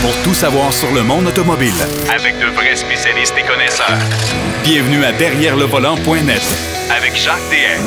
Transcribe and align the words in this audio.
pour 0.00 0.14
tout 0.22 0.34
savoir 0.34 0.72
sur 0.72 0.92
le 0.92 1.02
monde 1.02 1.26
automobile. 1.26 1.72
Avec 2.14 2.38
de 2.38 2.46
vrais 2.54 2.76
spécialistes 2.76 3.34
et 3.38 3.46
connaisseurs. 3.46 3.98
Bienvenue 4.62 5.04
à 5.04 5.12
Derrière 5.12 5.56
le 5.56 5.64
volant.net 5.64 6.42
Avec 6.96 7.16
Jacques 7.16 7.36
DM. 7.50 7.82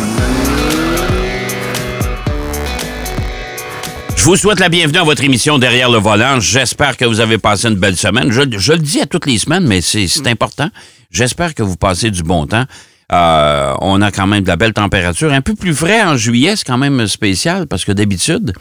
Je 4.15 4.23
vous 4.23 4.35
souhaite 4.35 4.59
la 4.59 4.69
bienvenue 4.69 4.99
à 4.99 5.03
votre 5.03 5.23
émission 5.23 5.57
Derrière 5.57 5.89
le 5.89 5.97
volant. 5.97 6.39
J'espère 6.39 6.97
que 6.97 7.05
vous 7.05 7.19
avez 7.19 7.37
passé 7.37 7.69
une 7.69 7.75
belle 7.75 7.97
semaine. 7.97 8.31
Je, 8.31 8.41
je 8.57 8.73
le 8.73 8.79
dis 8.79 9.01
à 9.01 9.05
toutes 9.05 9.25
les 9.25 9.37
semaines, 9.37 9.65
mais 9.65 9.81
c'est 9.81 10.07
c'est 10.07 10.27
important. 10.27 10.69
J'espère 11.09 11.55
que 11.55 11.63
vous 11.63 11.77
passez 11.77 12.11
du 12.11 12.23
bon 12.23 12.45
temps. 12.45 12.65
Euh, 13.11 13.73
on 13.81 14.01
a 14.01 14.11
quand 14.11 14.27
même 14.27 14.43
de 14.43 14.47
la 14.47 14.57
belle 14.57 14.73
température. 14.73 15.31
Un 15.33 15.41
peu 15.41 15.55
plus 15.55 15.73
frais 15.73 16.01
en 16.03 16.15
juillet, 16.17 16.55
c'est 16.55 16.65
quand 16.65 16.77
même 16.77 17.07
spécial 17.07 17.67
parce 17.67 17.83
que 17.83 17.91
d'habitude, 17.91 18.53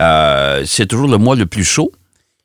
euh, 0.00 0.62
c'est 0.64 0.86
toujours 0.86 1.08
le 1.08 1.18
mois 1.18 1.36
le 1.36 1.46
plus 1.46 1.64
chaud. 1.64 1.92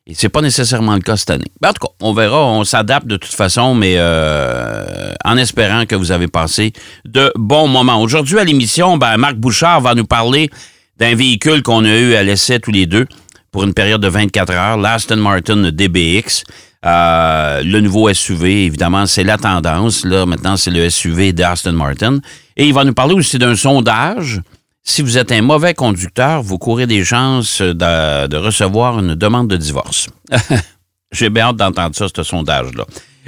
Et 0.07 0.13
c'est 0.13 0.29
pas 0.29 0.41
nécessairement 0.41 0.93
le 0.93 1.01
cas 1.01 1.17
cette 1.17 1.31
année. 1.31 1.51
Ben, 1.61 1.69
en 1.69 1.73
tout 1.73 1.87
cas, 1.87 1.93
on 1.99 2.13
verra, 2.13 2.45
on 2.45 2.63
s'adapte 2.63 3.07
de 3.07 3.17
toute 3.17 3.33
façon, 3.33 3.73
mais 3.73 3.95
euh, 3.97 5.11
en 5.23 5.35
espérant 5.35 5.87
que 5.87 5.95
vous 5.95 6.11
avez 6.11 6.27
passé 6.27 6.73
de 7.05 7.31
bons 7.35 7.67
moments. 7.67 7.99
Aujourd'hui 7.99 8.37
à 8.37 8.43
l'émission, 8.43 8.97
ben, 8.97 9.17
Marc 9.17 9.35
Bouchard 9.35 9.81
va 9.81 9.95
nous 9.95 10.05
parler 10.05 10.51
d'un 10.99 11.15
véhicule 11.15 11.63
qu'on 11.63 11.83
a 11.85 11.97
eu 11.97 12.13
à 12.13 12.21
l'essai 12.21 12.59
tous 12.59 12.71
les 12.71 12.85
deux 12.85 13.07
pour 13.51 13.63
une 13.63 13.73
période 13.73 14.01
de 14.01 14.07
24 14.07 14.53
heures, 14.53 14.77
l'Aston 14.77 15.17
Martin 15.17 15.71
DBX. 15.71 16.43
Euh, 16.85 17.63
le 17.63 17.79
nouveau 17.79 18.13
SUV, 18.13 18.65
évidemment, 18.65 19.07
c'est 19.07 19.23
la 19.23 19.39
tendance. 19.39 20.05
Là, 20.05 20.27
maintenant, 20.27 20.55
c'est 20.55 20.69
le 20.69 20.87
SUV 20.87 21.33
d'Aston 21.33 21.73
Martin. 21.73 22.19
Et 22.55 22.67
il 22.67 22.75
va 22.75 22.83
nous 22.83 22.93
parler 22.93 23.15
aussi 23.15 23.39
d'un 23.39 23.55
sondage. 23.55 24.39
Si 24.87 25.01
vous 25.01 25.17
êtes 25.17 25.31
un 25.31 25.41
mauvais 25.41 25.73
conducteur, 25.73 26.43
vous 26.43 26.59
courez 26.59 26.85
des 26.85 27.03
chances 27.03 27.59
de, 27.59 28.27
de 28.27 28.37
recevoir 28.37 28.99
une 28.99 29.15
demande 29.15 29.47
de 29.47 29.57
divorce. 29.57 30.07
J'ai 31.11 31.31
bien 31.31 31.47
hâte 31.47 31.57
d'entendre 31.57 31.95
ça, 31.95 32.05
ce 32.15 32.21
sondage-là. 32.21 32.85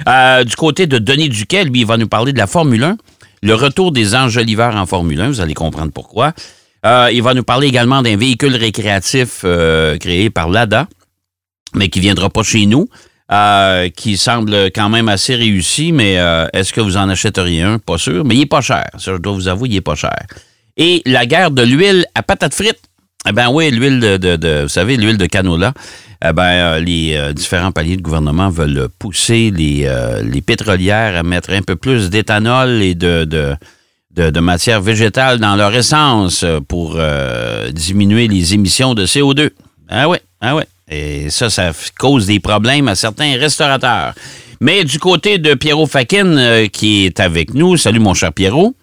Euh, 0.08 0.44
du 0.44 0.54
côté 0.54 0.86
de 0.86 0.98
Denis 0.98 1.28
Duquet, 1.28 1.64
lui, 1.64 1.80
il 1.80 1.86
va 1.86 1.96
nous 1.96 2.06
parler 2.06 2.32
de 2.32 2.38
la 2.38 2.46
Formule 2.46 2.84
1, 2.84 2.96
le 3.42 3.54
retour 3.54 3.90
des 3.90 4.14
enjoliveurs 4.14 4.76
en 4.76 4.86
Formule 4.86 5.20
1, 5.20 5.28
vous 5.28 5.40
allez 5.40 5.54
comprendre 5.54 5.90
pourquoi. 5.92 6.32
Euh, 6.86 7.10
il 7.12 7.24
va 7.24 7.34
nous 7.34 7.42
parler 7.42 7.66
également 7.66 8.02
d'un 8.02 8.16
véhicule 8.16 8.54
récréatif 8.54 9.40
euh, 9.44 9.98
créé 9.98 10.30
par 10.30 10.48
l'ADA, 10.48 10.86
mais 11.74 11.88
qui 11.88 11.98
viendra 11.98 12.30
pas 12.30 12.44
chez 12.44 12.66
nous, 12.66 12.88
euh, 13.32 13.88
qui 13.88 14.16
semble 14.16 14.70
quand 14.70 14.88
même 14.88 15.08
assez 15.08 15.34
réussi, 15.34 15.90
mais 15.90 16.18
euh, 16.18 16.46
est-ce 16.52 16.72
que 16.72 16.80
vous 16.80 16.96
en 16.96 17.08
achèteriez 17.08 17.62
un? 17.62 17.78
Pas 17.80 17.98
sûr, 17.98 18.24
mais 18.24 18.36
il 18.36 18.42
est 18.42 18.46
pas 18.46 18.60
cher. 18.60 18.86
Ça, 18.98 19.12
je 19.12 19.18
dois 19.18 19.32
vous 19.32 19.48
avouer, 19.48 19.68
il 19.68 19.76
est 19.76 19.80
pas 19.80 19.96
cher. 19.96 20.16
Et 20.78 21.02
la 21.04 21.26
guerre 21.26 21.50
de 21.50 21.62
l'huile 21.62 22.06
à 22.14 22.22
patates 22.22 22.54
frites. 22.54 22.80
Eh 23.28 23.32
ben 23.32 23.50
oui, 23.50 23.70
l'huile 23.70 23.98
de, 24.00 24.62
vous 24.62 24.68
savez, 24.68 24.96
l'huile 24.96 25.18
de 25.18 25.26
canola. 25.26 25.74
Eh 26.24 26.32
ben, 26.32 26.42
euh, 26.42 26.80
les 26.80 27.14
euh, 27.14 27.32
différents 27.32 27.72
paliers 27.72 27.96
de 27.96 28.02
gouvernement 28.02 28.48
veulent 28.48 28.88
pousser 28.98 29.52
les, 29.54 29.82
euh, 29.86 30.22
les 30.22 30.40
pétrolières 30.40 31.16
à 31.16 31.22
mettre 31.22 31.50
un 31.50 31.62
peu 31.62 31.76
plus 31.76 32.10
d'éthanol 32.10 32.82
et 32.82 32.94
de, 32.94 33.24
de, 33.24 33.56
de, 34.30 34.40
matière 34.40 34.80
végétale 34.80 35.38
dans 35.38 35.56
leur 35.56 35.74
essence 35.74 36.44
pour 36.66 36.98
diminuer 37.72 38.26
les 38.26 38.54
émissions 38.54 38.94
de 38.94 39.04
CO2. 39.04 39.50
Ah 39.88 40.08
oui, 40.08 40.18
ah 40.40 40.56
oui. 40.56 40.62
Et 40.90 41.28
ça, 41.28 41.50
ça 41.50 41.72
cause 41.98 42.26
des 42.26 42.40
problèmes 42.40 42.88
à 42.88 42.94
certains 42.94 43.36
restaurateurs. 43.36 44.14
Mais 44.60 44.84
du 44.84 44.98
côté 44.98 45.38
de 45.38 45.54
Pierrot 45.54 45.86
Fakin, 45.86 46.66
qui 46.72 47.04
est 47.04 47.20
avec 47.20 47.54
nous, 47.54 47.76
salut 47.76 48.00
mon 48.00 48.14
cher 48.14 48.32
Pierrot. 48.32 48.74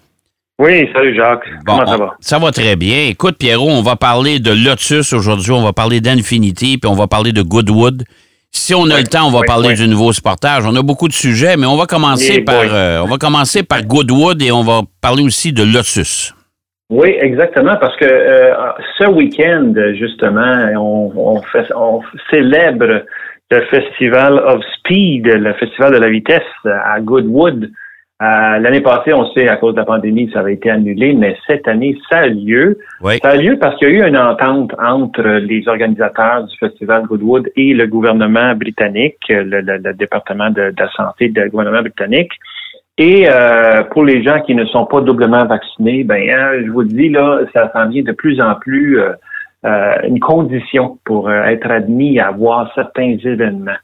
Oui, 0.58 0.90
salut 0.94 1.14
Jacques. 1.16 1.48
Bon, 1.66 1.74
Comment 1.78 1.86
ça 1.86 1.96
on- 1.96 2.00
va? 2.00 2.14
Ça 2.22 2.40
va 2.40 2.52
très 2.52 2.76
bien. 2.76 3.08
Écoute, 3.10 3.38
Pierrot, 3.38 3.70
on 3.70 3.82
va 3.82 3.96
parler 3.98 4.40
de 4.40 4.52
Lotus 4.52 5.12
aujourd'hui, 5.14 5.52
on 5.52 5.64
va 5.64 5.74
parler 5.74 6.00
d'Infinity, 6.00 6.78
puis 6.78 6.90
on 6.90 6.96
va 6.96 7.08
parler 7.08 7.34
de 7.34 7.42
Goodwood. 7.42 8.04
Si 8.52 8.74
on 8.74 8.84
a 8.90 8.96
Oui, 8.96 9.02
le 9.02 9.08
temps, 9.08 9.28
on 9.28 9.32
va 9.32 9.40
oui, 9.40 9.48
parler 9.48 9.70
oui. 9.70 9.76
du 9.76 9.88
nouveau 9.90 10.14
sportage. 10.14 10.64
On 10.66 10.74
a 10.78 10.82
beaucoup 10.82 11.10
de 11.10 11.14
sujets, 11.14 11.58
mais 11.58 11.66
on 11.66 11.76
va 11.76 11.86
commencer 11.88 12.40
par 12.42 12.64
euh, 12.74 13.02
on 13.04 13.08
va 13.08 13.18
commencer 13.18 13.64
par 13.64 13.84
Goodwood 13.84 14.42
et 14.42 14.52
on 14.54 14.64
va 14.64 14.82
parler 15.02 15.24
aussi 15.24 15.52
de 15.52 15.62
Lotus. 15.64 16.34
Oui, 16.90 17.14
exactement, 17.20 17.76
parce 17.82 17.98
que 17.98 18.06
euh, 18.06 18.54
ce 18.98 19.10
week-end, 19.10 19.74
justement, 20.00 20.70
on, 20.78 21.12
on, 21.18 21.42
fait, 21.42 21.66
on 21.76 22.00
célèbre 22.30 23.04
le 23.52 23.62
Festival 23.72 24.40
of 24.40 24.62
Speed, 24.78 25.26
le 25.26 25.54
Festival 25.56 25.94
de 25.94 25.98
la 25.98 26.10
vitesse 26.10 26.44
à 26.66 27.02
Goodwood. 27.02 27.72
Euh, 28.22 28.60
L'année 28.60 28.80
passée, 28.80 29.12
on 29.14 29.26
sait, 29.34 29.50
à 29.50 29.58
cause 29.58 29.74
de 29.74 29.80
la 29.80 29.86
pandémie, 29.86 30.30
ça 30.32 30.40
avait 30.40 30.54
été 30.54 30.70
annulé, 30.70 31.14
mais 31.14 31.36
cette 31.48 31.68
année, 31.68 31.98
ça 32.10 32.20
a 32.20 32.28
lieu. 32.28 32.78
Oui. 33.02 33.18
Ça 33.22 33.32
a 33.32 33.36
lieu 33.36 33.58
parce 33.60 33.76
qu'il 33.78 33.90
y 33.90 33.92
a 33.92 34.06
eu 34.06 34.08
une 34.08 34.18
entente 34.18 34.72
entre 34.82 35.22
les 35.22 35.68
organisateurs 35.68 36.46
du 36.46 36.58
Festival 36.58 37.04
Goodwood 37.04 37.50
et 37.58 37.74
le 37.74 37.88
gouvernement 37.88 38.56
britannique, 38.56 39.18
le, 39.28 39.44
le- 39.60 39.78
le 39.84 39.94
département 39.94 40.50
de, 40.50 40.72
de 40.72 40.76
la 40.80 40.90
santé 40.92 41.28
du 41.28 41.50
gouvernement 41.50 41.82
britannique. 41.82 42.32
Et 42.98 43.28
euh, 43.30 43.84
pour 43.92 44.06
les 44.06 44.24
gens 44.24 44.40
qui 44.42 44.56
ne 44.56 44.64
sont 44.64 44.86
pas 44.86 45.02
doublement 45.02 45.44
vaccinés, 45.46 46.06
ben 46.06 46.22
hein, 46.34 46.52
je 46.66 46.72
vous 46.72 46.82
le 46.82 46.88
dis 46.88 47.10
là, 47.10 47.42
ça 47.52 47.70
s'en 47.74 47.90
vient 47.90 48.04
de 48.04 48.14
plus 48.14 48.40
en 48.40 48.56
plus 48.56 48.98
euh, 49.02 49.12
euh, 49.66 49.96
une 50.08 50.22
condition 50.22 50.98
pour 51.04 51.28
euh, 51.28 51.44
être 51.44 51.70
admis 51.70 52.18
à 52.22 52.32
voir 52.32 52.72
certains 52.74 53.18
événements. 53.26 53.76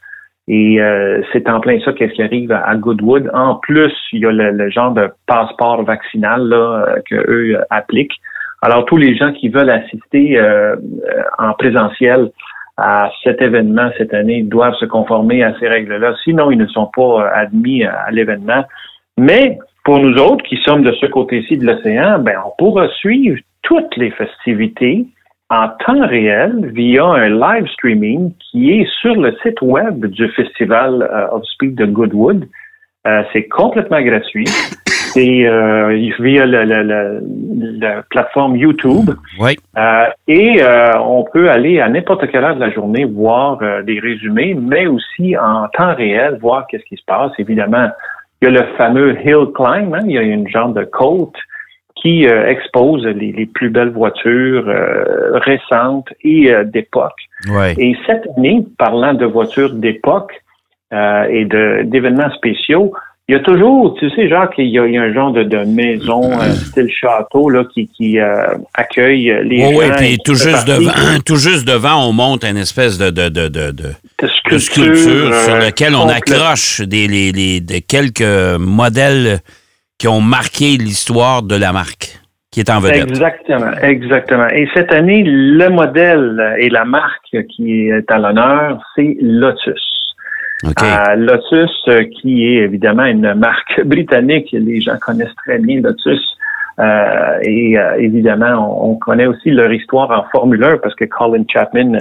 Et 0.47 0.81
euh, 0.81 1.22
c'est 1.31 1.47
en 1.50 1.59
plein 1.59 1.79
ça 1.81 1.94
qu'est-ce 1.94 2.13
qui 2.13 2.24
arrive 2.24 2.52
à, 2.52 2.75
Goodwood. 2.75 3.29
En 3.34 3.56
plus, 3.56 3.94
il 4.12 4.22
y 4.22 4.25
a 4.25 4.31
le, 4.31 4.52
le 4.52 4.69
genre 4.69 4.91
de 4.91 5.09
passeport 5.28 5.84
vaccinal 5.84 6.47
là, 6.47 6.85
euh, 6.88 6.96
que 7.09 7.16
eux 7.16 7.57
appliquent. 7.69 8.19
Alors 8.62 8.85
tous 8.85 8.97
les 8.97 9.16
gens 9.16 9.31
qui 9.34 9.50
veulent 9.50 9.72
assister 9.72 10.38
euh, 10.38 10.75
euh, 10.75 11.24
en 11.40 11.53
présentiel 11.53 12.31
à 12.78 13.09
cet 13.24 13.41
événement 13.41 13.90
cette 13.97 14.13
année 14.13 14.44
doivent 14.44 14.75
se 14.75 14.85
conformer 14.85 15.44
à 15.44 15.57
ces 15.59 15.68
règles-là. 15.68 16.16
Sinon, 16.24 16.51
ils 16.51 16.57
ne 16.57 16.68
sont 16.68 16.90
pas 16.96 17.01
euh, 17.01 17.30
admis 17.34 17.84
à, 17.84 17.94
à 18.01 18.12
l'événement. 18.12 18.63
Mais 19.18 19.57
pour 19.84 20.00
nous 20.00 20.16
autres 20.22 20.44
qui 20.44 20.57
sommes 20.63 20.84
de 20.84 20.91
ce 20.94 21.07
côté-ci 21.07 21.57
de 21.57 21.66
l'océan, 21.66 22.19
ben 22.19 22.38
on 22.46 22.51
pourra 22.57 22.88
suivre 22.90 23.40
toutes 23.63 23.96
les 23.97 24.12
festivités 24.12 25.07
en 25.51 25.67
temps 25.85 26.07
réel 26.07 26.72
via 26.73 27.06
un 27.06 27.29
live 27.29 27.67
streaming 27.67 28.31
qui 28.39 28.72
est 28.72 28.88
sur 29.01 29.16
le 29.16 29.35
site 29.44 29.62
web 29.62 30.06
du 30.06 30.28
Festival 30.29 31.03
euh, 31.03 31.28
of 31.35 31.44
Speed 31.45 31.75
de 31.75 31.85
Goodwood. 31.85 32.47
Euh, 33.06 33.23
c'est 33.34 33.47
complètement 33.50 34.01
gratuit. 34.01 34.47
C'est 35.13 35.45
euh, 35.45 36.09
via 36.19 36.45
la 36.45 38.01
plateforme 38.09 38.56
YouTube. 38.56 39.09
Oui. 39.41 39.57
Euh, 39.78 40.06
et 40.29 40.63
euh, 40.63 40.91
on 41.01 41.25
peut 41.25 41.50
aller 41.50 41.81
à 41.81 41.89
n'importe 41.89 42.31
quelle 42.31 42.45
heure 42.45 42.56
de 42.56 42.62
la 42.62 42.72
journée 42.72 43.03
voir 43.03 43.57
euh, 43.62 43.81
des 43.83 44.00
résumés, 44.00 44.53
mais 44.53 44.88
aussi 44.88 45.35
en 45.38 45.68
temps 45.78 45.94
réel 45.95 46.38
voir 46.39 46.66
qu'est-ce 46.68 46.85
qui 46.85 46.95
se 46.95 47.03
passe. 47.06 47.33
Évidemment, 47.39 47.89
il 48.41 48.45
y 48.45 48.56
a 48.56 48.62
le 48.62 48.66
fameux 48.78 49.18
hill 49.25 49.47
climb. 49.53 49.94
hein. 49.94 50.03
Il 50.06 50.12
y 50.12 50.18
a 50.18 50.22
une 50.22 50.47
genre 50.47 50.69
de 50.69 50.85
côte 50.85 51.35
qui 52.01 52.28
euh, 52.28 52.47
expose 52.50 53.06
les, 53.06 53.31
les 53.31 53.45
plus 53.45 53.69
belles 53.69 53.91
voitures 53.91 54.67
euh, 54.67 55.38
récentes 55.39 56.07
et 56.23 56.51
euh, 56.51 56.63
d'époque. 56.63 57.19
Et 57.78 57.95
cette 58.06 58.23
année, 58.38 58.63
parlant 58.78 59.13
de 59.13 59.25
voitures 59.25 59.73
d'époque 59.73 60.34
et 60.94 61.45
d'événements 61.45 62.29
spéciaux, 62.35 62.91
il 63.29 63.35
y 63.35 63.38
a 63.38 63.39
toujours, 63.39 63.95
tu 63.97 64.09
sais, 64.09 64.28
Jacques, 64.28 64.56
il 64.57 64.67
y 64.67 64.78
a, 64.79 64.85
il 64.85 64.94
y 64.94 64.97
a 64.97 65.03
un 65.03 65.13
genre 65.13 65.31
de, 65.31 65.44
de 65.44 65.59
maison 65.63 66.22
euh, 66.34 66.51
style 66.53 66.89
château 66.91 67.50
là 67.50 67.63
qui, 67.73 67.88
qui 67.88 68.19
accueille 68.73 69.33
les 69.44 69.63
Oui, 69.66 69.72
gens. 69.73 69.79
oui, 69.79 69.85
puis 69.97 70.18
tout 70.25 70.35
juste, 70.35 70.68
devant, 70.68 70.91
tout 71.25 71.38
juste 71.38 71.66
devant, 71.66 72.07
on 72.09 72.12
monte 72.13 72.44
une 72.44 72.57
espèce 72.57 72.97
de, 72.97 73.09
de, 73.09 73.29
de, 73.29 73.47
sculpture, 74.28 74.59
sculpture 74.59 75.33
sur 75.45 75.56
lequel 75.56 75.95
on 75.95 76.09
accroche 76.09 76.81
des, 76.81 77.07
les, 77.07 77.31
les- 77.31 77.62
de 77.62 77.79
quelques 77.79 78.59
modèles 78.59 79.39
qui 80.01 80.07
ont 80.07 80.19
marqué 80.19 80.78
l'histoire 80.78 81.44
de 81.44 81.56
la 81.56 81.72
marque, 81.72 82.19
qui 82.50 82.59
est 82.59 82.72
en 82.72 82.79
vedette. 82.79 83.07
Exactement, 83.07 83.72
exactement. 83.84 84.47
Et 84.47 84.67
cette 84.73 84.91
année, 84.91 85.22
le 85.23 85.69
modèle 85.69 86.56
et 86.57 86.69
la 86.69 86.85
marque 86.85 87.38
qui 87.50 87.88
est 87.88 88.09
à 88.09 88.17
l'honneur, 88.17 88.81
c'est 88.95 89.16
Lotus. 89.22 90.15
Euh, 90.65 91.15
Lotus, 91.18 91.88
qui 92.19 92.48
est 92.48 92.63
évidemment 92.63 93.06
une 93.06 93.36
marque 93.36 93.80
britannique, 93.86 94.48
les 94.53 94.81
gens 94.81 94.98
connaissent 95.00 95.36
très 95.45 95.59
bien 95.59 95.81
Lotus. 95.81 96.19
Euh, 96.80 97.38
et 97.44 97.77
euh, 97.77 98.00
évidemment, 98.00 98.83
on, 98.83 98.94
on 98.94 98.95
connaît 98.95 99.27
aussi 99.27 99.51
leur 99.51 99.71
histoire 99.71 100.09
en 100.09 100.24
Formule 100.31 100.63
1 100.63 100.77
parce 100.77 100.95
que 100.95 101.06
Colin 101.06 101.44
Chapman, 101.47 102.00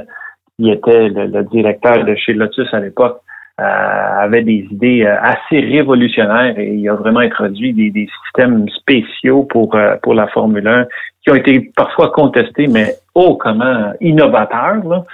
qui 0.58 0.70
était 0.70 1.10
le, 1.10 1.26
le 1.26 1.44
directeur 1.44 2.02
de 2.02 2.14
chez 2.14 2.32
Lotus 2.32 2.72
à 2.72 2.80
l'époque, 2.80 3.20
avait 3.62 4.42
des 4.42 4.66
idées 4.70 5.04
euh, 5.04 5.16
assez 5.20 5.60
révolutionnaires 5.60 6.58
et 6.58 6.68
il 6.74 6.88
a 6.88 6.94
vraiment 6.94 7.20
introduit 7.20 7.72
des, 7.72 7.90
des 7.90 8.08
systèmes 8.24 8.68
spéciaux 8.70 9.44
pour 9.44 9.74
euh, 9.74 9.96
pour 10.02 10.14
la 10.14 10.26
Formule 10.28 10.66
1 10.66 10.86
qui 11.22 11.30
ont 11.30 11.34
été 11.34 11.70
parfois 11.76 12.10
contestés, 12.10 12.66
mais 12.66 12.94
oh 13.14 13.36
comment 13.36 13.92
innovateurs. 14.00 14.82
Là. 14.88 15.04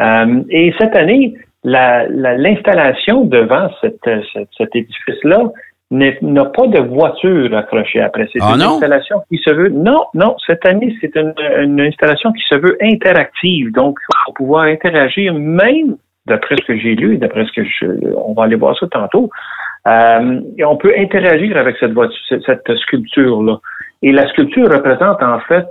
Euh, 0.00 0.42
et 0.50 0.72
cette 0.80 0.96
année, 0.96 1.34
la- 1.64 2.08
la- 2.08 2.36
l'installation 2.38 3.24
devant 3.24 3.68
cette, 3.80 4.00
cette- 4.32 4.48
cet 4.56 4.74
édifice-là 4.74 5.40
n'a 5.90 6.44
pas 6.46 6.66
de 6.68 6.80
voiture 6.80 7.54
accrochée 7.54 8.00
après. 8.00 8.26
C'est 8.32 8.38
Ah 8.40 8.52
une 8.54 8.60
non? 8.60 8.74
installation 8.76 9.20
qui 9.28 9.36
se 9.44 9.50
veut. 9.50 9.68
Non, 9.68 10.04
non, 10.14 10.36
cette 10.46 10.64
année, 10.64 10.96
c'est 11.02 11.14
une, 11.16 11.34
une 11.60 11.80
installation 11.82 12.32
qui 12.32 12.42
se 12.48 12.54
veut 12.56 12.78
interactive. 12.80 13.70
Donc, 13.72 13.98
on 14.08 14.30
va 14.30 14.34
pouvoir 14.34 14.62
interagir 14.64 15.34
même 15.34 15.96
d'après 16.26 16.56
ce 16.56 16.64
que 16.66 16.78
j'ai 16.78 16.94
lu, 16.94 17.18
d'après 17.18 17.44
ce 17.46 17.52
que 17.52 17.64
je, 17.64 17.86
on 18.16 18.32
va 18.34 18.44
aller 18.44 18.56
voir 18.56 18.78
ça 18.78 18.86
tantôt, 18.88 19.30
euh, 19.88 20.40
et 20.58 20.64
on 20.64 20.76
peut 20.76 20.92
interagir 20.96 21.56
avec 21.56 21.76
cette 21.78 21.92
voiture, 21.92 22.18
cette, 22.46 22.76
sculpture-là. 22.76 23.58
Et 24.02 24.12
la 24.12 24.28
sculpture 24.28 24.70
représente 24.70 25.22
en 25.22 25.40
fait 25.40 25.68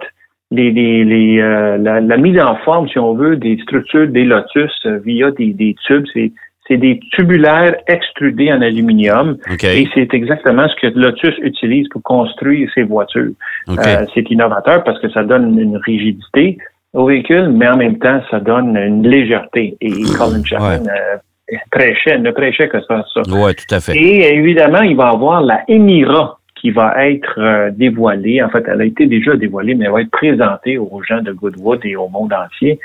les, 0.51 0.71
les, 0.71 1.05
les 1.05 1.39
euh, 1.39 1.77
la, 1.77 2.17
mise 2.17 2.39
en 2.41 2.55
forme, 2.57 2.89
si 2.89 2.99
on 2.99 3.13
veut, 3.13 3.37
des 3.37 3.57
structures 3.63 4.07
des 4.07 4.25
lotus 4.25 4.71
euh, 4.85 4.99
via 5.05 5.31
des, 5.31 5.53
des 5.53 5.75
tubes. 5.85 6.05
C'est 6.13 6.31
c'est 6.67 6.77
des 6.77 6.99
tubulaires 7.11 7.75
extrudés 7.87 8.51
en 8.51 8.61
aluminium. 8.61 9.37
Et 9.63 9.87
c'est 9.93 10.13
exactement 10.13 10.67
ce 10.69 10.75
que 10.75 10.97
Lotus 10.97 11.37
utilise 11.39 11.87
pour 11.89 12.01
construire 12.03 12.69
ses 12.73 12.83
voitures. 12.83 13.33
Euh, 13.67 14.05
c'est 14.13 14.29
innovateur 14.29 14.83
parce 14.83 14.99
que 15.01 15.09
ça 15.09 15.23
donne 15.23 15.59
une 15.59 15.77
rigidité 15.77 16.57
au 16.93 17.05
véhicule, 17.05 17.49
mais 17.53 17.67
en 17.67 17.77
même 17.77 17.97
temps, 17.99 18.21
ça 18.29 18.39
donne 18.39 18.75
une 18.75 19.07
légèreté. 19.07 19.77
Et 19.81 20.03
Colin 20.17 20.43
Chapman 20.43 20.83
euh, 20.87 21.57
prêchait, 21.71 22.17
ne 22.17 22.31
prêchait 22.31 22.67
que 22.67 22.81
ça. 22.81 23.03
ça. 23.13 23.21
Oui, 23.29 23.55
tout 23.55 23.75
à 23.75 23.79
fait. 23.79 23.95
Et 23.95 24.33
évidemment, 24.33 24.81
il 24.81 24.95
va 24.95 25.09
avoir 25.09 25.41
la 25.41 25.61
Emira 25.67 26.37
qui 26.59 26.69
va 26.69 27.07
être 27.07 27.39
euh, 27.39 27.71
dévoilée. 27.71 28.43
En 28.43 28.49
fait, 28.49 28.63
elle 28.67 28.81
a 28.81 28.85
été 28.85 29.07
déjà 29.07 29.35
dévoilée, 29.35 29.73
mais 29.73 29.85
elle 29.85 29.91
va 29.91 30.01
être 30.01 30.11
présentée 30.11 30.77
aux 30.77 31.01
gens 31.07 31.21
de 31.21 31.31
Goodwood 31.31 31.79
et 31.83 31.95
au 31.95 32.07
monde 32.07 32.33
entier. 32.33 32.79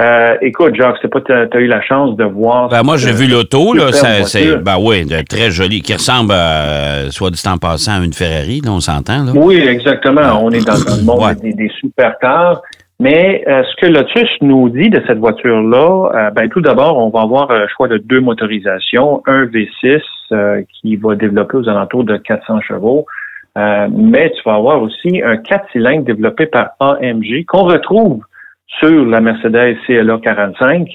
Euh, 0.00 0.36
écoute, 0.40 0.74
Jacques, 0.74 0.96
c'est 1.00 1.08
pas 1.08 1.20
tu 1.20 1.32
as 1.32 1.60
eu 1.60 1.66
la 1.66 1.80
chance 1.82 2.16
de 2.16 2.24
voir. 2.24 2.70
Ben, 2.70 2.82
moi, 2.82 2.96
j'ai 2.96 3.12
vu 3.12 3.28
l'auto, 3.28 3.72
là. 3.72 3.92
C'est, 3.92 4.56
ben 4.56 4.78
oui, 4.80 5.06
très 5.28 5.52
joli, 5.52 5.80
qui 5.80 5.92
ressemble, 5.92 6.32
à, 6.32 7.10
soit 7.10 7.30
du 7.30 7.40
temps 7.40 7.58
passant, 7.58 8.00
à 8.00 8.04
une 8.04 8.12
Ferrari, 8.12 8.62
là, 8.64 8.72
on 8.72 8.80
s'entend, 8.80 9.24
là. 9.24 9.32
Oui, 9.34 9.56
exactement. 9.56 10.42
On 10.42 10.50
est 10.50 10.66
dans 10.66 10.72
le 10.74 11.04
monde 11.04 11.34
des, 11.40 11.52
des 11.52 11.70
supercars. 11.78 12.62
Mais 13.00 13.42
euh, 13.48 13.62
ce 13.64 13.80
que 13.80 13.90
Lotus 13.90 14.28
nous 14.42 14.68
dit 14.68 14.90
de 14.90 15.02
cette 15.06 15.18
voiture-là, 15.18 16.10
euh, 16.14 16.30
ben, 16.32 16.50
tout 16.50 16.60
d'abord, 16.60 16.98
on 16.98 17.08
va 17.08 17.22
avoir 17.22 17.50
un 17.50 17.66
choix 17.68 17.88
de 17.88 17.96
deux 17.96 18.20
motorisations, 18.20 19.22
un 19.26 19.46
V6 19.46 20.02
euh, 20.32 20.62
qui 20.70 20.96
va 20.96 21.14
développer 21.14 21.56
aux 21.56 21.68
alentours 21.70 22.04
de 22.04 22.18
400 22.18 22.60
chevaux, 22.60 23.06
mais 23.56 24.30
tu 24.30 24.42
vas 24.44 24.54
avoir 24.54 24.82
aussi 24.82 25.22
un 25.24 25.38
4 25.38 25.64
cylindres 25.72 26.04
développé 26.04 26.46
par 26.46 26.72
AMG 26.78 27.46
qu'on 27.46 27.64
retrouve 27.64 28.22
sur 28.78 29.04
la 29.06 29.20
Mercedes 29.20 29.76
CLA 29.86 30.18
45. 30.22 30.86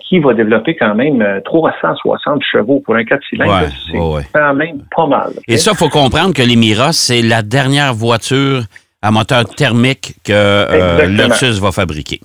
qui 0.00 0.18
va 0.18 0.34
développer 0.34 0.76
quand 0.76 0.94
même 0.94 1.24
360 1.44 2.42
chevaux 2.42 2.80
pour 2.84 2.96
un 2.96 3.04
4 3.04 3.22
cylindres. 3.28 3.68
c'est 3.90 3.98
quand 4.34 4.54
même 4.54 4.82
pas 4.94 5.06
mal. 5.06 5.30
Et 5.48 5.56
ça, 5.56 5.72
faut 5.74 5.88
comprendre 5.88 6.34
que 6.34 6.42
l'Emira, 6.42 6.92
c'est 6.92 7.22
la 7.22 7.42
dernière 7.42 7.94
voiture 7.94 8.64
à 9.02 9.10
moteur 9.10 9.44
thermique 9.44 10.14
que 10.24 10.32
euh, 10.32 11.06
Lotus 11.06 11.58
va 11.60 11.72
fabriquer. 11.72 12.20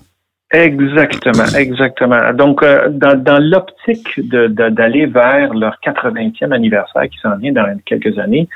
Exactement, 0.52 1.46
exactement. 1.58 2.34
Donc, 2.34 2.64
euh, 2.64 2.88
dans, 2.90 3.22
dans 3.22 3.40
l'optique 3.40 4.20
d'aller 4.30 5.06
vers 5.06 5.54
leur 5.54 5.78
80e 5.86 6.52
anniversaire 6.54 7.04
qui 7.10 7.18
s'en 7.18 7.36
vient 7.38 7.52
dans 7.52 7.78
quelques 7.86 8.18
années, 8.20 8.48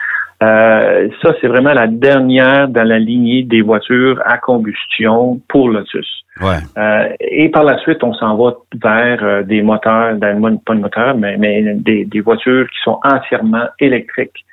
euh, 0.42 1.10
ça, 1.22 1.34
c'est 1.42 1.48
vraiment 1.48 1.74
la 1.74 1.88
dernière 1.88 2.70
dans 2.70 2.88
la 2.88 3.00
lignée 3.00 3.44
des 3.44 3.62
voitures 3.62 4.22
à 4.26 4.38
combustion 4.38 5.42
pour 5.50 5.70
Lotus. 5.70 6.08
Ouais. 6.40 6.60
Euh, 6.78 7.10
et 7.20 7.50
par 7.50 7.66
la 7.66 7.78
suite, 7.80 8.02
on 8.04 8.14
s'en 8.14 8.38
va 8.38 8.54
vers 8.82 9.44
des 9.44 9.62
moteurs, 9.62 10.18
pas 10.20 10.76
de 10.76 10.80
moteurs, 10.80 11.18
mais, 11.18 11.36
mais 11.38 11.74
des, 11.76 12.06
des 12.06 12.22
voitures 12.22 12.70
qui 12.70 12.78
sont 12.84 13.00
entièrement 13.04 13.66
électriques. 13.80 14.46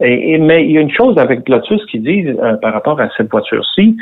Et, 0.00 0.38
mais 0.38 0.64
il 0.64 0.72
y 0.72 0.78
a 0.78 0.80
une 0.80 0.92
chose 0.92 1.18
avec 1.18 1.48
Lotus 1.48 1.84
qui 1.86 1.98
dit 1.98 2.26
euh, 2.28 2.56
par 2.56 2.72
rapport 2.72 3.00
à 3.00 3.08
cette 3.16 3.30
voiture-ci, 3.30 3.96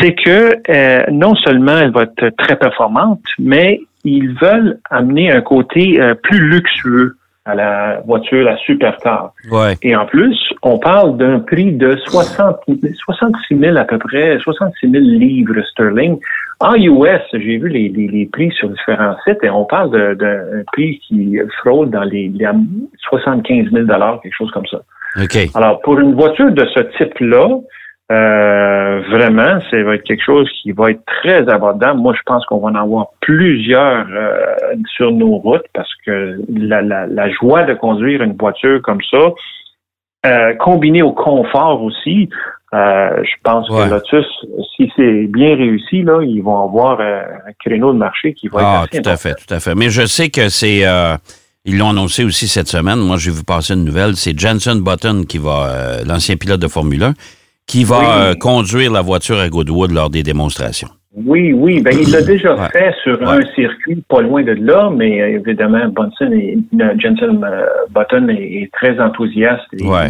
c'est 0.00 0.14
que 0.14 0.56
euh, 0.68 1.04
non 1.10 1.34
seulement 1.36 1.78
elle 1.78 1.92
va 1.92 2.02
être 2.02 2.30
très 2.36 2.56
performante, 2.56 3.22
mais 3.38 3.80
ils 4.04 4.34
veulent 4.40 4.78
amener 4.90 5.30
un 5.30 5.40
côté 5.40 6.00
euh, 6.00 6.14
plus 6.14 6.40
luxueux 6.40 7.16
à 7.44 7.54
la 7.54 8.00
voiture, 8.06 8.44
la 8.44 8.56
supercar. 8.58 9.32
Ouais. 9.50 9.74
Et 9.82 9.96
en 9.96 10.04
plus, 10.04 10.36
on 10.62 10.78
parle 10.78 11.16
d'un 11.16 11.40
prix 11.40 11.72
de 11.72 11.96
60, 12.06 12.56
66 13.04 13.58
000 13.58 13.76
à 13.76 13.84
peu 13.84 13.98
près, 13.98 14.38
66 14.40 14.90
000 14.90 15.02
livres 15.02 15.62
sterling. 15.70 16.18
En 16.60 16.74
US, 16.74 17.22
j'ai 17.32 17.56
vu 17.56 17.68
les, 17.68 17.88
les, 17.88 18.08
les, 18.08 18.26
prix 18.26 18.50
sur 18.52 18.68
différents 18.68 19.16
sites 19.24 19.42
et 19.42 19.48
on 19.48 19.64
parle 19.64 20.16
d'un 20.16 20.62
prix 20.72 20.98
qui 20.98 21.38
frôle 21.62 21.88
dans 21.88 22.04
les, 22.04 22.28
les 22.28 22.46
75 23.08 23.70
000 23.72 23.86
quelque 24.22 24.36
chose 24.36 24.50
comme 24.50 24.66
ça. 24.66 24.82
Alors, 25.54 25.80
pour 25.80 25.98
une 25.98 26.14
voiture 26.14 26.50
de 26.52 26.66
ce 26.74 26.80
type-là, 26.98 27.48
euh, 28.10 29.02
vraiment, 29.08 29.60
ça 29.70 29.82
va 29.84 29.94
être 29.94 30.02
quelque 30.02 30.24
chose 30.24 30.50
qui 30.62 30.72
va 30.72 30.90
être 30.90 31.02
très 31.22 31.48
abordable. 31.48 32.00
Moi, 32.00 32.12
je 32.16 32.22
pense 32.26 32.44
qu'on 32.46 32.58
va 32.58 32.70
en 32.70 32.74
avoir 32.74 33.06
plusieurs 33.20 34.04
euh, 34.10 34.56
sur 34.96 35.12
nos 35.12 35.36
routes 35.36 35.66
parce 35.72 35.90
que 36.04 36.40
la, 36.52 36.82
la, 36.82 37.06
la, 37.06 37.30
joie 37.30 37.62
de 37.62 37.74
conduire 37.74 38.22
une 38.22 38.36
voiture 38.36 38.82
comme 38.82 39.00
ça, 39.08 39.30
euh, 40.26 40.54
combinée 40.54 41.02
au 41.02 41.12
confort 41.12 41.82
aussi, 41.84 42.28
je 42.72 43.34
pense 43.44 43.68
que 43.68 43.90
Lotus, 43.90 44.26
si 44.76 44.92
c'est 44.96 45.26
bien 45.26 45.56
réussi, 45.56 46.02
là, 46.02 46.20
ils 46.22 46.40
vont 46.40 46.62
avoir 46.62 47.00
un 47.00 47.52
créneau 47.64 47.92
de 47.92 47.98
marché 47.98 48.32
qui 48.32 48.48
va 48.48 48.60
ah, 48.62 48.84
être 48.84 49.02
tout 49.02 49.08
à 49.08 49.16
fait, 49.16 49.34
tout 49.34 49.52
à 49.52 49.58
fait. 49.58 49.74
Mais 49.74 49.90
je 49.90 50.06
sais 50.06 50.30
que 50.30 50.48
c'est 50.48 50.84
ils 51.64 51.78
l'ont 51.78 51.90
annoncé 51.90 52.24
aussi 52.24 52.48
cette 52.48 52.68
semaine. 52.68 52.98
Moi, 52.98 53.16
j'ai 53.18 53.30
vu 53.30 53.42
passer 53.44 53.74
une 53.74 53.84
nouvelle. 53.84 54.16
C'est 54.16 54.38
Jensen 54.38 54.80
Button 54.80 55.24
qui 55.28 55.38
va, 55.38 55.68
euh, 55.68 56.04
l'ancien 56.06 56.36
pilote 56.36 56.60
de 56.60 56.68
Formule 56.68 57.02
1, 57.02 57.14
qui 57.66 57.84
va 57.84 58.30
euh, 58.30 58.34
conduire 58.34 58.92
la 58.92 59.02
voiture 59.02 59.38
à 59.38 59.48
Goodwood 59.48 59.90
lors 59.90 60.10
des 60.10 60.22
démonstrations. 60.22 60.88
Oui, 61.14 61.52
oui. 61.52 61.82
Ben, 61.82 61.92
il 62.00 62.10
l'a 62.12 62.22
déjà 62.22 62.68
fait 62.68 62.94
sur 63.02 63.20
un 63.28 63.40
circuit 63.54 64.02
pas 64.08 64.22
loin 64.22 64.42
de 64.42 64.52
là, 64.52 64.90
mais 64.94 65.20
euh, 65.20 65.40
évidemment, 65.40 65.80
et, 66.32 66.58
Jensen 66.98 67.44
Button 67.90 68.28
est, 68.28 68.70
très 68.72 68.98
enthousiaste 69.00 69.66
et 69.72 69.86
a 69.86 70.08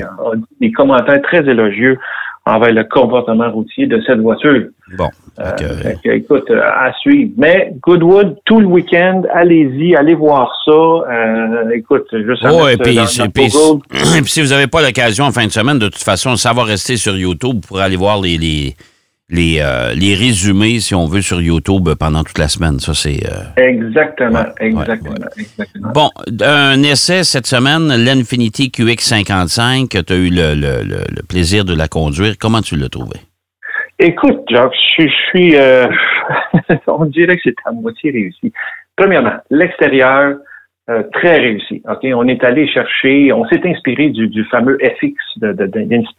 des 0.61 0.70
commentaires 0.70 1.23
très 1.23 1.49
élogieux 1.49 1.99
envers 2.46 2.72
le 2.72 2.84
comportement 2.84 3.50
routier 3.50 3.87
de 3.87 4.00
cette 4.06 4.20
voiture. 4.20 4.69
Bon. 4.96 5.08
Euh, 5.38 5.94
écoute, 6.04 6.50
euh, 6.50 6.60
à 6.62 6.92
suivre. 7.00 7.32
Mais 7.37 7.72
Goodwood, 7.81 8.37
tout 8.44 8.60
le 8.60 8.66
week-end, 8.66 9.22
allez-y, 9.32 9.94
allez 9.94 10.14
voir 10.14 10.50
ça. 10.64 10.72
Euh, 10.72 11.70
écoute, 11.75 12.06
juste 12.12 12.44
oh, 12.50 12.69
et 12.69 12.76
puis, 12.78 12.98
si 14.26 14.42
vous 14.42 14.48
n'avez 14.48 14.66
pas 14.66 14.82
l'occasion 14.82 15.25
en 15.25 15.32
fin 15.32 15.46
de 15.46 15.52
semaine, 15.52 15.78
de 15.78 15.88
toute 15.88 16.02
façon, 16.02 16.37
ça 16.37 16.52
va 16.52 16.64
rester 16.64 16.96
sur 16.96 17.16
YouTube 17.16 17.60
pour 17.66 17.81
aller 17.81 17.96
voir 17.96 18.20
les, 18.20 18.37
les, 18.37 18.75
les, 19.30 19.60
euh, 19.60 19.94
les 19.94 20.14
résumés, 20.14 20.80
si 20.80 20.94
on 20.94 21.06
veut, 21.06 21.22
sur 21.22 21.40
YouTube 21.40 21.88
pendant 21.98 22.24
toute 22.24 22.38
la 22.38 22.48
semaine. 22.48 22.78
Ça, 22.80 22.94
c'est. 22.94 23.20
Euh, 23.26 23.62
exactement, 23.62 24.44
exactement, 24.58 25.14
exactement. 25.36 25.92
Bon, 25.94 26.10
un 26.42 26.82
essai 26.82 27.25
cette 27.25 27.46
semaine, 27.46 27.88
l'Infinity 28.04 28.68
QX55, 28.68 30.04
tu 30.04 30.12
as 30.12 30.16
eu 30.16 30.30
le, 30.30 30.54
le, 30.54 30.82
le, 30.82 31.22
plaisir 31.28 31.64
de 31.64 31.75
la 31.75 31.88
conduire. 31.88 32.34
Comment 32.38 32.60
tu 32.60 32.76
l'as 32.76 32.88
trouvé? 32.88 33.16
Écoute, 33.99 34.40
Jacques, 34.50 34.72
je, 34.99 35.06
suis. 35.30 35.56
Euh, 35.56 35.87
on 36.87 37.04
dirait 37.04 37.37
que 37.37 37.42
c'est 37.44 37.54
à 37.64 37.72
moitié 37.72 38.10
réussi. 38.10 38.52
Premièrement, 38.96 39.37
l'extérieur, 39.50 40.37
euh, 40.88 41.02
très 41.12 41.38
réussi. 41.38 41.82
Ok, 41.88 42.06
on 42.14 42.26
est 42.26 42.42
allé 42.42 42.66
chercher, 42.66 43.32
on 43.32 43.44
s'est 43.44 43.60
inspiré 43.64 44.08
du, 44.08 44.28
du, 44.28 44.44
fameux 44.44 44.78
FX 44.78 45.14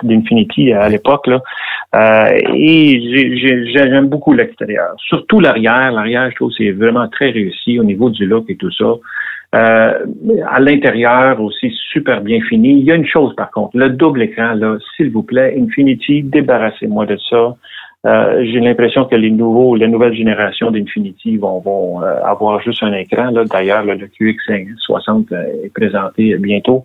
d'Infinity 0.03 0.67
de, 0.67 0.73
à 0.73 0.87
l'époque 0.87 1.27
là, 1.27 1.41
euh, 1.95 2.39
et 2.55 3.67
j'aime 3.73 4.07
beaucoup 4.07 4.33
l'extérieur, 4.33 4.93
surtout 4.97 5.39
l'arrière. 5.39 5.91
L'arrière, 5.91 6.29
je 6.29 6.35
trouve, 6.35 6.51
c'est 6.57 6.71
vraiment 6.71 7.07
très 7.09 7.31
réussi 7.31 7.79
au 7.79 7.83
niveau 7.83 8.09
du 8.09 8.25
look 8.25 8.45
et 8.49 8.55
tout 8.55 8.71
ça. 8.71 8.93
Euh, 9.53 10.05
à 10.49 10.61
l'intérieur 10.61 11.41
aussi 11.41 11.69
super 11.91 12.21
bien 12.21 12.39
fini. 12.47 12.79
Il 12.79 12.85
y 12.85 12.91
a 12.91 12.95
une 12.95 13.05
chose 13.05 13.35
par 13.35 13.51
contre, 13.51 13.75
le 13.75 13.89
double 13.89 14.21
écran 14.21 14.53
là, 14.53 14.77
s'il 14.95 15.11
vous 15.11 15.23
plaît, 15.23 15.57
Infinity, 15.59 16.23
débarrassez-moi 16.23 17.05
de 17.07 17.17
ça. 17.29 17.57
Euh, 18.07 18.43
j'ai 18.51 18.59
l'impression 18.59 19.05
que 19.05 19.15
les 19.15 19.29
nouveaux, 19.29 19.75
les 19.75 19.87
nouvelles 19.87 20.15
générations 20.15 20.71
d'Infinity 20.71 21.37
vont, 21.37 21.59
vont 21.59 22.01
euh, 22.01 22.15
avoir 22.23 22.59
juste 22.61 22.81
un 22.81 22.93
écran. 22.93 23.31
D'ailleurs, 23.31 23.83
le 23.83 23.95
QX60 23.95 25.25
euh, 25.31 25.65
est 25.65 25.71
présenté 25.71 26.35
bientôt. 26.37 26.83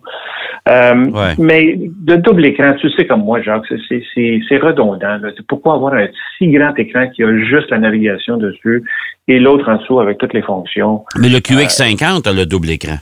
Mais 0.67 1.75
de 1.75 2.15
double 2.17 2.45
écran, 2.45 2.73
tu 2.79 2.91
sais 2.91 3.07
comme 3.07 3.23
moi, 3.23 3.41
Jacques, 3.41 3.65
c'est 3.89 4.57
redondant. 4.57 5.17
Là. 5.17 5.29
Pourquoi 5.47 5.73
avoir 5.73 5.95
un 5.95 6.07
si 6.37 6.49
grand 6.49 6.77
écran 6.77 7.09
qui 7.09 7.23
a 7.23 7.35
juste 7.45 7.71
la 7.71 7.79
navigation 7.79 8.37
dessus 8.37 8.83
et 9.27 9.39
l'autre 9.39 9.67
en 9.69 9.77
dessous 9.77 9.99
avec 9.99 10.19
toutes 10.19 10.33
les 10.33 10.43
fonctions? 10.43 11.03
Mais 11.19 11.29
le 11.29 11.39
QX50 11.39 12.29
a 12.29 12.33
le 12.33 12.45
double 12.45 12.69
écran. 12.69 12.97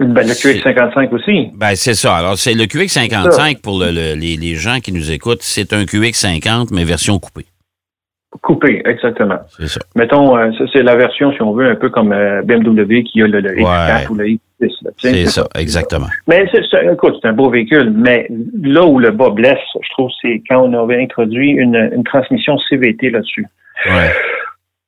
Ben, 0.00 0.26
le 0.26 0.32
QX55 0.32 1.10
aussi. 1.14 1.50
Ben, 1.54 1.74
c'est 1.74 1.94
ça. 1.94 2.16
Alors, 2.16 2.36
c'est 2.36 2.54
le 2.54 2.64
QX55 2.64 3.60
pour 3.60 3.80
les, 3.80 4.54
gens 4.56 4.80
qui 4.80 4.92
nous 4.92 5.12
écoutent, 5.12 5.42
c'est 5.42 5.72
un 5.72 5.84
QX50, 5.84 6.68
mais 6.72 6.84
version 6.84 7.18
coupée. 7.18 7.46
Coupé, 8.42 8.80
exactement. 8.84 9.38
C'est 9.56 9.66
ça. 9.66 9.80
Mettons, 9.96 10.36
euh, 10.36 10.50
c'est 10.72 10.82
la 10.82 10.94
version, 10.94 11.32
si 11.32 11.42
on 11.42 11.52
veut, 11.52 11.68
un 11.68 11.74
peu 11.74 11.90
comme 11.90 12.12
euh, 12.12 12.42
BMW 12.42 13.02
qui 13.02 13.22
a 13.22 13.26
le, 13.26 13.40
X4 13.40 14.08
ou 14.08 14.14
le 14.14 14.24
X6. 14.26 14.40
C'est 14.98 15.26
ça, 15.26 15.48
exactement. 15.58 16.06
Mais 16.28 16.46
écoute, 16.92 17.16
c'est 17.20 17.28
un 17.28 17.32
beau 17.32 17.50
véhicule, 17.50 17.92
mais 17.94 18.28
là 18.62 18.84
où 18.86 18.98
le 18.98 19.10
bas 19.10 19.30
blesse, 19.30 19.58
je 19.82 19.88
trouve, 19.90 20.10
c'est 20.22 20.42
quand 20.48 20.62
on 20.62 20.84
avait 20.84 21.02
introduit 21.02 21.50
une, 21.50 21.90
une 21.92 22.04
transmission 22.04 22.56
CVT 22.68 23.10
là-dessus. 23.10 23.46
Ouais. 23.86 24.10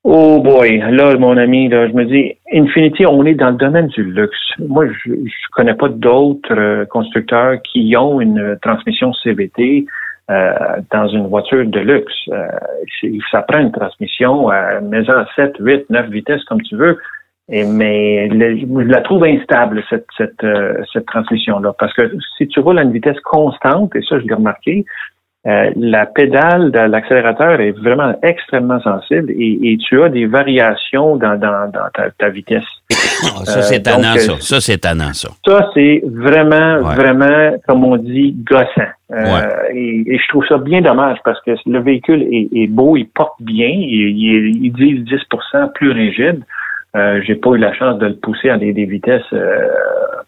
Oh 0.04 0.40
boy, 0.42 0.78
là, 0.78 1.16
mon 1.16 1.36
ami, 1.36 1.68
là, 1.68 1.86
je 1.88 1.92
me 1.92 2.04
dis, 2.04 2.36
Infinity, 2.52 3.06
on 3.06 3.24
est 3.24 3.34
dans 3.34 3.50
le 3.50 3.56
domaine 3.56 3.86
du 3.86 4.02
luxe. 4.02 4.36
Moi, 4.58 4.88
je, 4.88 5.12
je 5.12 5.48
connais 5.52 5.74
pas 5.74 5.88
d'autres 5.88 6.52
euh, 6.58 6.84
constructeurs 6.86 7.62
qui 7.62 7.96
ont 7.96 8.20
une 8.20 8.58
transmission 8.60 9.12
CVT 9.12 9.86
euh, 10.30 10.52
dans 10.90 11.08
une 11.08 11.26
voiture 11.28 11.64
de 11.66 11.80
luxe. 11.80 12.14
Euh, 12.30 12.48
ça 13.30 13.42
prend 13.42 13.60
une 13.60 13.72
transmission 13.72 14.48
à 14.48 14.80
maison 14.80 15.12
7, 15.36 15.54
8, 15.60 15.90
9 15.90 16.10
vitesses, 16.10 16.44
comme 16.44 16.62
tu 16.62 16.76
veux. 16.76 16.98
Et, 17.48 17.64
mais 17.64 18.28
je 18.30 18.88
la 18.88 19.02
trouve 19.02 19.24
instable, 19.24 19.82
cette, 19.90 20.06
cette, 20.16 20.42
euh, 20.42 20.82
cette 20.92 21.06
transmission-là. 21.06 21.74
Parce 21.78 21.92
que 21.92 22.10
si 22.38 22.48
tu 22.48 22.60
roules 22.60 22.78
à 22.78 22.82
une 22.82 22.92
vitesse 22.92 23.20
constante, 23.20 23.94
et 23.94 24.02
ça, 24.02 24.18
je 24.20 24.26
l'ai 24.26 24.34
remarqué, 24.34 24.84
euh, 25.44 25.70
la 25.76 26.06
pédale 26.06 26.70
de 26.70 26.78
l'accélérateur 26.78 27.60
est 27.60 27.72
vraiment 27.72 28.14
extrêmement 28.22 28.80
sensible 28.80 29.30
et, 29.30 29.76
tu 29.88 30.00
as 30.00 30.08
des 30.08 30.26
variations 30.26 31.16
dans, 31.16 31.36
dans, 31.36 31.70
ta, 32.18 32.28
vitesse. 32.28 32.62
Ah, 33.24 33.44
ça, 33.44 33.62
c'est 33.62 33.80
euh, 33.80 33.92
tannant, 33.92 34.16
ça. 34.18 34.36
Ça, 34.38 34.60
c'est 34.60 34.78
tannant, 34.78 35.12
ça. 35.12 35.30
Ça, 35.44 35.68
c'est 35.74 36.02
vraiment, 36.04 36.82
vraiment, 36.82 37.56
comme 37.66 37.84
on 37.84 37.96
dit, 37.96 38.36
gossant. 38.48 38.92
et, 39.74 40.16
je 40.16 40.28
trouve 40.28 40.46
ça 40.46 40.58
bien 40.58 40.80
dommage 40.80 41.18
parce 41.24 41.40
que 41.42 41.52
le 41.66 41.80
véhicule 41.80 42.22
est, 42.30 42.66
beau, 42.68 42.96
il 42.96 43.08
porte 43.08 43.40
bien, 43.40 43.68
il, 43.68 44.64
il, 44.64 44.72
dit 44.72 45.02
10% 45.02 45.72
plus 45.72 45.90
rigide. 45.90 46.42
Euh, 46.94 47.20
j'ai 47.26 47.36
pas 47.36 47.50
eu 47.50 47.58
la 47.58 47.72
chance 47.72 47.98
de 47.98 48.06
le 48.06 48.16
pousser 48.16 48.50
à 48.50 48.58
des, 48.58 48.72
vitesses 48.72 49.22
euh, 49.32 49.68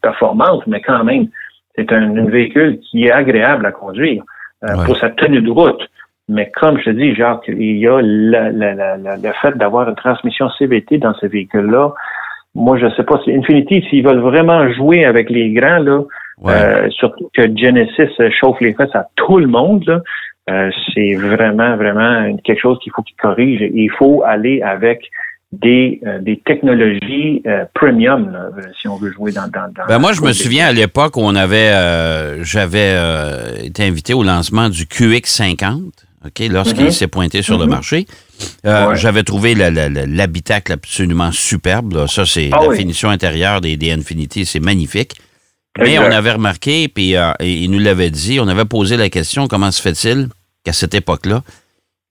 performantes, 0.00 0.66
mais 0.66 0.80
quand 0.80 1.04
même, 1.04 1.28
c'est 1.76 1.92
un, 1.92 2.24
véhicule 2.24 2.78
qui 2.80 3.04
est 3.04 3.12
agréable 3.12 3.66
à 3.66 3.72
conduire 3.72 4.22
euh, 4.64 4.84
pour 4.84 4.96
sa 4.96 5.10
tenue 5.10 5.42
de 5.42 5.50
route. 5.50 5.88
Mais 6.28 6.50
comme 6.50 6.78
je 6.78 6.84
te 6.84 6.90
dis, 6.90 7.14
Jacques, 7.14 7.48
il 7.48 7.76
y 7.76 7.86
a 7.86 8.00
le 8.02 9.32
fait 9.42 9.56
d'avoir 9.58 9.88
une 9.88 9.94
transmission 9.94 10.48
CVT 10.58 10.98
dans 10.98 11.14
ce 11.14 11.26
véhicule-là. 11.26 11.92
Moi, 12.54 12.78
je 12.78 12.88
sais 12.96 13.02
pas 13.02 13.20
si 13.24 13.34
Infinity, 13.34 13.84
s'ils 13.90 14.04
veulent 14.04 14.20
vraiment 14.20 14.70
jouer 14.72 15.04
avec 15.04 15.28
les 15.28 15.52
grands, 15.52 15.80
là, 15.80 16.02
euh, 16.46 16.88
surtout 16.90 17.28
que 17.34 17.42
Genesis 17.42 18.10
chauffe 18.30 18.60
les 18.60 18.72
fesses 18.74 18.94
à 18.94 19.06
tout 19.16 19.38
le 19.38 19.48
monde, 19.48 19.84
là, 19.86 20.70
c'est 20.94 21.14
vraiment, 21.14 21.76
vraiment 21.76 22.34
quelque 22.44 22.60
chose 22.60 22.78
qu'il 22.80 22.92
faut 22.92 23.02
qu'ils 23.02 23.16
corrigent. 23.16 23.68
Il 23.74 23.90
faut 23.90 24.22
aller 24.24 24.62
avec 24.62 25.10
des, 25.60 26.00
euh, 26.06 26.18
des 26.20 26.40
technologies 26.44 27.42
euh, 27.46 27.64
premium, 27.74 28.36
si 28.80 28.88
on 28.88 28.96
veut 28.96 29.12
jouer 29.12 29.32
dans. 29.32 29.48
dans, 29.48 29.70
ben 29.88 29.98
moi, 29.98 30.12
je 30.12 30.20
me 30.22 30.32
souviens 30.32 30.66
à 30.66 30.72
l'époque 30.72 31.16
où 31.16 31.20
on 31.20 31.34
avait, 31.34 31.70
euh, 31.70 32.42
j'avais 32.44 32.96
été 33.64 33.84
invité 33.84 34.14
au 34.14 34.22
lancement 34.22 34.68
du 34.68 34.84
QX50. 34.84 35.90
OK, 36.26 36.42
lorsqu'il 36.50 36.86
mm-hmm. 36.86 36.90
s'est 36.90 37.06
pointé 37.06 37.42
sur 37.42 37.58
le 37.58 37.66
mm-hmm. 37.66 37.68
marché, 37.68 38.06
j'avais 38.64 39.22
trouvé 39.22 39.54
l'habitacle 39.54 40.72
absolument 40.72 41.30
superbe. 41.32 42.06
Ça, 42.06 42.24
c'est 42.24 42.48
ah 42.52 42.66
la 42.66 42.74
finition 42.74 43.10
intérieure 43.10 43.60
des, 43.60 43.76
des 43.76 43.92
Infinity, 43.92 44.46
c'est 44.46 44.60
magnifique. 44.60 45.12
Mais 45.78 45.98
on 45.98 46.04
avait 46.04 46.32
remarqué, 46.32 46.88
puis 46.88 47.14
il 47.40 47.70
nous 47.70 47.78
l'avait 47.78 48.10
dit, 48.10 48.40
on 48.40 48.48
avait 48.48 48.64
posé 48.64 48.96
la 48.96 49.10
question 49.10 49.48
comment 49.48 49.70
se 49.70 49.82
fait-il 49.82 50.28
qu'à 50.64 50.72
cette 50.72 50.94
époque-là, 50.94 51.42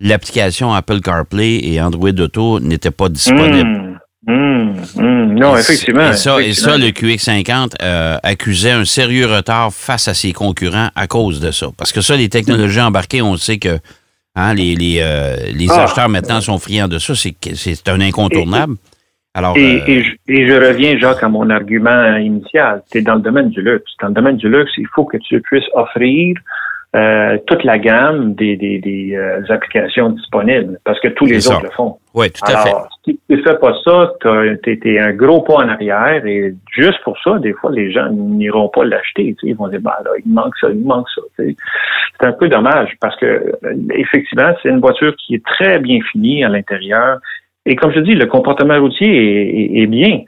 l'application 0.03 0.73
Apple 0.73 0.99
CarPlay 0.99 1.59
et 1.63 1.81
Android 1.81 2.09
Auto 2.09 2.59
n'étaient 2.59 2.91
pas 2.91 3.09
disponibles. 3.09 3.99
Mmh, 4.27 4.31
mmh, 4.31 4.73
mmh. 4.97 5.33
Non, 5.39 5.57
effectivement. 5.57 6.11
Et 6.11 6.13
ça, 6.13 6.41
Et 6.41 6.53
ça 6.53 6.77
le 6.77 6.87
QX50 6.87 7.71
euh, 7.81 8.17
accusait 8.21 8.71
un 8.71 8.85
sérieux 8.85 9.25
retard 9.25 9.73
face 9.73 10.07
à 10.07 10.13
ses 10.13 10.33
concurrents 10.33 10.89
à 10.95 11.07
cause 11.07 11.39
de 11.39 11.51
ça. 11.51 11.67
Parce 11.77 11.91
que 11.91 12.01
ça, 12.01 12.15
les 12.15 12.29
technologies 12.29 12.81
embarquées, 12.81 13.21
on 13.21 13.37
sait 13.37 13.57
que 13.57 13.79
hein, 14.35 14.53
les, 14.53 14.75
les, 14.75 14.99
euh, 15.01 15.35
les 15.53 15.67
ah. 15.71 15.83
acheteurs 15.83 16.09
maintenant 16.09 16.41
sont 16.41 16.59
friands 16.59 16.87
de 16.87 16.99
ça. 16.99 17.13
C'est 17.15 17.89
un 17.89 18.01
incontournable. 18.01 18.75
Alors, 19.35 19.57
et, 19.57 19.81
euh, 19.81 19.85
et, 19.87 20.03
je, 20.03 20.11
et, 20.27 20.47
je, 20.47 20.53
reviens, 20.53 20.97
Jacques, 20.99 21.23
à 21.23 21.29
mon 21.29 21.49
argument 21.49 22.17
initial. 22.17 22.83
Tu 22.91 22.99
es 22.99 23.01
dans 23.01 23.15
le 23.15 23.21
domaine 23.21 23.49
du 23.49 23.61
luxe. 23.61 23.91
Dans 23.99 24.09
le 24.09 24.13
domaine 24.13 24.37
du 24.37 24.47
luxe, 24.47 24.71
il 24.77 24.87
faut 24.93 25.05
que 25.05 25.17
tu 25.17 25.41
puisses 25.41 25.63
offrir 25.73 26.35
euh, 26.95 27.39
toute 27.47 27.63
la 27.63 27.79
gamme 27.79 28.35
des, 28.35 28.55
des, 28.55 28.77
des 28.77 29.15
euh, 29.15 29.41
applications 29.49 30.09
disponibles, 30.09 30.77
parce 30.83 30.99
que 30.99 31.07
tous 31.07 31.25
les 31.25 31.47
autres 31.47 31.63
le 31.63 31.71
font. 31.71 31.97
Oui, 32.13 32.29
tout 32.29 32.41
à 32.45 32.61
Alors, 32.61 32.87
si 33.03 33.19
tu 33.27 33.41
fais 33.41 33.57
pas 33.57 33.73
ça, 33.83 34.13
tu 34.21 34.79
es, 34.85 34.99
un 34.99 35.13
gros 35.13 35.41
pas 35.41 35.55
en 35.55 35.69
arrière, 35.69 36.23
et 36.23 36.53
juste 36.71 37.01
pour 37.03 37.17
ça, 37.23 37.39
des 37.39 37.53
fois, 37.53 37.71
les 37.71 37.91
gens 37.91 38.11
n'iront 38.11 38.69
pas 38.69 38.85
l'acheter. 38.85 39.35
Ils 39.41 39.55
vont 39.55 39.69
dire, 39.69 39.81
bah 39.81 39.97
là, 40.05 40.11
il 40.23 40.31
manque 40.31 40.55
ça, 40.61 40.67
il 40.69 40.85
manque 40.85 41.07
ça. 41.15 41.21
C'est 41.37 41.55
un 42.27 42.33
peu 42.33 42.47
dommage, 42.47 42.95
parce 43.01 43.15
que 43.15 43.25
euh, 43.25 43.75
effectivement, 43.95 44.53
c'est 44.61 44.69
une 44.69 44.79
voiture 44.79 45.15
qui 45.15 45.33
est 45.33 45.45
très 45.45 45.79
bien 45.79 45.99
finie 46.11 46.43
à 46.43 46.49
l'intérieur. 46.49 47.17
Et 47.65 47.75
comme 47.75 47.91
je 47.91 48.01
dis, 48.01 48.13
le 48.13 48.27
comportement 48.27 48.79
routier 48.79 49.81
est 49.81 49.87
bien 49.87 50.19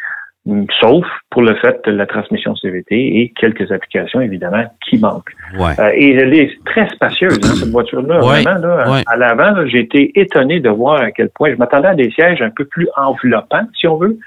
sauf 0.79 1.05
pour 1.31 1.41
le 1.41 1.55
fait 1.55 1.81
de 1.85 1.91
la 1.91 2.05
transmission 2.05 2.55
CVT 2.55 2.95
et 2.95 3.33
quelques 3.39 3.71
applications, 3.71 4.21
évidemment, 4.21 4.63
qui 4.87 4.97
manquent. 4.97 5.31
Euh, 5.59 5.89
et 5.95 6.13
elle 6.13 6.33
est 6.33 6.51
très 6.65 6.87
spacieuse, 6.89 7.39
hein, 7.43 7.55
cette 7.59 7.69
voiture-là. 7.69 8.19
Vraiment, 8.19 8.59
là, 8.59 9.01
à 9.07 9.17
l'avant, 9.17 9.65
j'ai 9.65 9.79
été 9.79 10.11
étonné 10.19 10.59
de 10.59 10.69
voir 10.69 11.01
à 11.01 11.11
quel 11.11 11.29
point 11.29 11.51
je 11.51 11.55
m'attendais 11.55 11.87
à 11.87 11.95
des 11.95 12.11
sièges 12.11 12.41
un 12.41 12.51
peu 12.51 12.65
plus 12.65 12.87
enveloppants, 12.95 13.67
si 13.79 13.87
on 13.87 13.97
veut. 13.97 14.17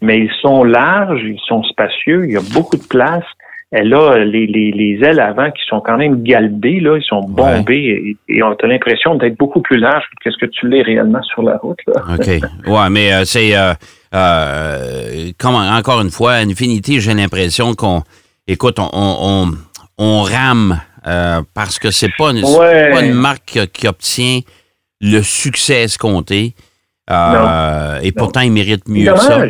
Mais 0.00 0.20
ils 0.20 0.32
sont 0.40 0.64
larges, 0.64 1.22
ils 1.22 1.40
sont 1.46 1.62
spacieux, 1.64 2.24
il 2.24 2.32
y 2.32 2.36
a 2.36 2.42
beaucoup 2.54 2.76
de 2.76 2.86
place. 2.88 3.24
Elle 3.70 3.92
a 3.92 4.24
les, 4.24 4.46
les, 4.46 4.70
les, 4.70 4.98
ailes 5.04 5.20
avant 5.20 5.50
qui 5.50 5.62
sont 5.66 5.82
quand 5.82 5.98
même 5.98 6.22
galbées, 6.22 6.80
là, 6.80 6.96
ils 6.96 7.04
sont 7.04 7.20
bombés 7.20 8.16
et, 8.26 8.42
on 8.42 8.52
a 8.52 8.66
l'impression 8.66 9.14
d'être 9.16 9.36
beaucoup 9.36 9.60
plus 9.60 9.76
large 9.76 10.04
que 10.24 10.30
ce 10.30 10.38
que 10.38 10.46
tu 10.46 10.66
l'es 10.68 10.80
réellement 10.80 11.22
sur 11.22 11.42
la 11.42 11.58
route. 11.58 11.78
Là. 11.86 12.02
OK. 12.14 12.26
Ouais, 12.66 12.90
mais 12.90 13.12
euh, 13.12 13.24
c'est 13.26 13.54
euh, 13.54 13.74
euh, 14.14 15.30
comme 15.38 15.54
encore 15.54 16.00
une 16.00 16.10
fois, 16.10 16.34
Infinity, 16.34 17.00
j'ai 17.00 17.14
l'impression 17.14 17.74
qu'on 17.74 18.02
écoute, 18.46 18.78
on, 18.78 18.88
on, 18.92 19.52
on 19.98 20.22
rame 20.22 20.80
euh, 21.06 21.42
parce 21.54 21.78
que 21.78 21.90
c'est 21.90 22.10
pas, 22.16 22.30
une, 22.30 22.42
pas 22.42 23.02
une 23.02 23.14
marque 23.14 23.58
qui 23.72 23.86
obtient 23.86 24.40
le 25.00 25.22
succès 25.22 25.82
escompté. 25.82 26.54
Euh, 27.10 27.98
et 28.02 28.12
pourtant, 28.12 28.40
ils 28.40 28.52
méritent 28.52 28.88
mieux 28.88 29.14
ça. 29.16 29.44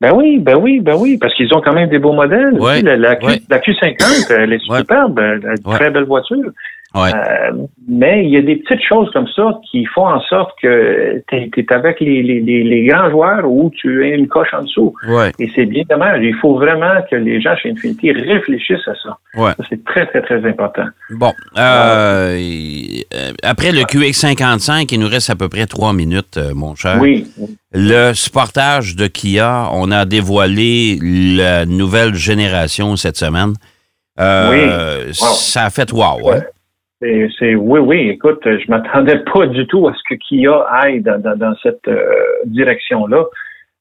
Ben 0.00 0.12
oui, 0.14 0.38
ben 0.38 0.56
oui, 0.56 0.78
ben 0.78 0.94
oui, 0.96 1.18
parce 1.18 1.34
qu'ils 1.34 1.52
ont 1.54 1.60
quand 1.60 1.72
même 1.72 1.88
des 1.88 1.98
beaux 1.98 2.12
modèles. 2.12 2.56
la, 2.56 3.16
Q, 3.16 3.26
la, 3.50 3.58
Q50, 3.58 4.32
elle 4.32 4.52
est 4.52 4.60
superbe, 4.60 5.18
une 5.18 5.74
très 5.74 5.90
belle 5.90 6.04
voiture. 6.04 6.52
Euh, 6.96 7.66
mais 7.86 8.24
il 8.24 8.30
y 8.30 8.38
a 8.38 8.40
des 8.40 8.56
petites 8.56 8.82
choses 8.82 9.10
comme 9.12 9.28
ça 9.36 9.60
qui 9.70 9.84
font 9.84 10.06
en 10.06 10.20
sorte 10.22 10.52
que 10.60 11.22
tu 11.28 11.36
es, 11.36 11.72
avec 11.72 12.00
les, 12.00 12.22
les, 12.22 12.40
les, 12.40 12.84
grands 12.86 13.10
joueurs 13.10 13.44
ou 13.44 13.70
tu 13.76 14.06
es 14.06 14.16
une 14.16 14.26
coche 14.26 14.54
en 14.54 14.62
dessous. 14.62 14.94
Et 15.38 15.50
c'est 15.54 15.66
bien 15.66 15.82
dommage. 15.88 16.20
Il 16.22 16.34
faut 16.36 16.54
vraiment 16.54 16.94
que 17.10 17.16
les 17.16 17.42
gens 17.42 17.54
chez 17.56 17.70
Infinity 17.70 18.12
réfléchissent 18.12 18.88
à 18.88 18.94
ça. 19.02 19.54
c'est 19.68 19.84
très, 19.84 20.06
très, 20.06 20.22
très 20.22 20.44
important. 20.48 20.86
Bon. 21.10 21.32
Euh, 21.58 22.38
euh, 23.14 23.32
après 23.42 23.72
le 23.72 23.82
QX55, 23.82 24.88
il 24.90 25.00
nous 25.00 25.08
reste 25.08 25.28
à 25.28 25.36
peu 25.36 25.50
près 25.50 25.66
trois 25.66 25.92
minutes, 25.92 26.40
mon 26.54 26.74
cher. 26.74 26.96
Oui. 27.00 27.26
Le 27.72 28.14
sportage 28.14 28.96
de 28.96 29.08
Kia, 29.08 29.68
on 29.72 29.90
a 29.90 30.06
dévoilé 30.06 30.98
la 31.02 31.66
nouvelle 31.66 32.14
génération 32.14 32.96
cette 32.96 33.18
semaine. 33.18 33.52
oui. 34.18 35.12
Ça 35.12 35.66
a 35.66 35.70
fait 35.70 35.92
wow. 35.92 36.30
Hein? 36.30 36.42
C'est 37.00 37.54
oui, 37.54 37.80
oui. 37.80 38.08
Écoute, 38.08 38.40
je 38.44 38.70
m'attendais 38.70 39.18
pas 39.32 39.46
du 39.46 39.66
tout 39.66 39.86
à 39.86 39.94
ce 39.94 40.00
que 40.08 40.18
Kia 40.18 40.64
aille 40.68 41.00
dans, 41.00 41.20
dans, 41.20 41.54
cette 41.62 41.86
euh, 41.86 42.12
direction-là. 42.46 43.24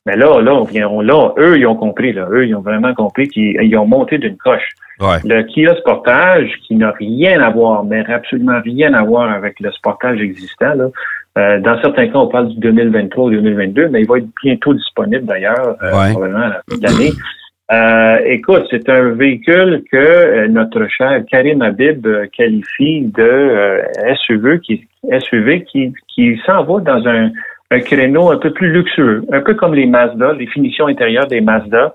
Mais 0.05 0.15
là, 0.15 0.39
là, 0.39 0.53
on 0.53 0.63
vient, 0.63 0.89
là, 1.01 1.33
eux, 1.37 1.57
ils 1.57 1.65
ont 1.65 1.75
compris, 1.75 2.13
là. 2.13 2.27
Eux, 2.31 2.47
ils 2.47 2.55
ont 2.55 2.61
vraiment 2.61 2.93
compris 2.93 3.27
qu'ils 3.27 3.77
ont 3.77 3.87
monté 3.87 4.17
d'une 4.19 4.37
coche. 4.37 4.69
Le 4.99 5.41
Kia 5.43 5.75
Sportage, 5.75 6.49
qui 6.65 6.75
n'a 6.75 6.91
rien 6.91 7.41
à 7.41 7.49
voir, 7.49 7.83
mais 7.83 8.05
absolument 8.05 8.61
rien 8.63 8.93
à 8.93 9.03
voir 9.03 9.29
avec 9.31 9.59
le 9.59 9.71
Sportage 9.71 10.21
existant, 10.21 10.73
là. 10.75 10.89
Euh, 11.37 11.59
dans 11.59 11.79
certains 11.81 12.07
cas, 12.07 12.17
on 12.17 12.27
parle 12.27 12.49
du 12.49 12.59
2023 12.59 13.25
ou 13.25 13.29
2022, 13.29 13.89
mais 13.89 14.01
il 14.01 14.07
va 14.07 14.17
être 14.17 14.27
bientôt 14.43 14.73
disponible 14.73 15.25
d'ailleurs, 15.25 15.75
euh, 15.83 16.11
probablement 16.11 16.39
à 16.39 16.49
la 16.49 16.61
fin 16.67 16.77
de 16.77 16.83
l'année. 16.83 17.11
Euh, 17.69 18.19
écoute, 18.25 18.65
c'est 18.69 18.87
un 18.87 19.09
véhicule 19.09 19.83
que 19.91 19.97
euh, 19.97 20.47
notre 20.47 20.87
cher 20.87 21.21
Karim 21.29 21.61
Habib 21.61 22.07
euh, 22.07 22.25
qualifie 22.27 23.01
de 23.01 23.81
SUV 24.25 24.61
qui 24.61 24.87
SUV 25.03 25.65
qui, 25.65 25.93
qui 26.07 26.39
s'en 26.45 26.63
va 26.63 26.79
dans 26.79 27.05
un, 27.05 27.29
un 27.71 27.79
créneau 27.81 28.31
un 28.31 28.37
peu 28.37 28.51
plus 28.51 28.71
luxueux, 28.71 29.25
un 29.33 29.41
peu 29.41 29.53
comme 29.53 29.73
les 29.73 29.85
Mazda, 29.85 30.31
les 30.33 30.47
finitions 30.47 30.87
intérieures 30.87 31.27
des 31.27 31.41
Mazda, 31.41 31.93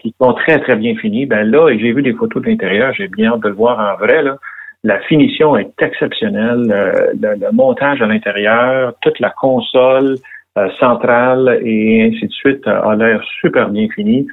qui 0.00 0.14
sont 0.20 0.32
très 0.34 0.60
très 0.60 0.76
bien 0.76 0.94
finies. 0.94 1.26
Ben 1.26 1.42
là, 1.50 1.76
j'ai 1.76 1.92
vu 1.92 2.02
des 2.02 2.12
photos 2.12 2.42
de 2.44 2.50
l'intérieur, 2.50 2.94
j'ai 2.94 3.08
bien 3.08 3.32
hâte 3.32 3.40
de 3.40 3.48
le 3.48 3.54
voir 3.54 3.80
en 3.80 3.98
vrai 3.98 4.22
là. 4.22 4.36
La 4.84 5.00
finition 5.00 5.56
est 5.56 5.72
exceptionnelle, 5.80 6.66
le, 7.18 7.34
le, 7.40 7.52
montage 7.52 8.02
à 8.02 8.06
l'intérieur, 8.06 8.92
toute 9.00 9.18
la 9.18 9.30
console 9.30 10.18
centrale 10.78 11.58
et 11.64 12.02
ainsi 12.02 12.26
de 12.26 12.32
suite 12.32 12.66
a 12.68 12.94
l'air 12.94 13.20
super 13.40 13.70
bien 13.70 13.88
fini. 13.88 14.28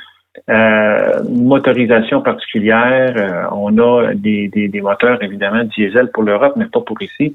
Euh, 0.50 1.24
motorisation 1.30 2.22
particulière. 2.22 3.14
Euh, 3.18 3.44
on 3.52 3.78
a 3.78 4.14
des, 4.14 4.48
des, 4.48 4.70
des, 4.70 4.82
moteurs, 4.82 5.22
évidemment, 5.22 5.64
diesel 5.66 6.10
pour 6.12 6.24
l'Europe, 6.24 6.54
mais 6.56 6.66
pas 6.66 6.80
pour 6.82 7.02
ici. 7.02 7.34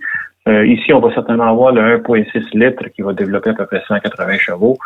Euh, 0.48 0.66
ici, 0.66 0.94
on 0.94 1.00
va 1.00 1.12
certainement 1.12 1.50
avoir 1.50 1.72
le 1.72 1.98
1.6 1.98 2.58
litres 2.58 2.88
qui 2.94 3.02
va 3.02 3.12
développer 3.12 3.50
à 3.50 3.54
peu 3.54 3.66
près 3.66 3.82
180 3.86 4.38
chevaux. 4.38 4.78